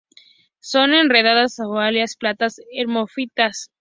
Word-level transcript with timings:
Son 0.71 0.95
enredaderas 0.95 1.59
o 1.59 1.75
lianas; 1.91 2.15
plantas 2.21 2.59
hermafroditas. 2.71 3.69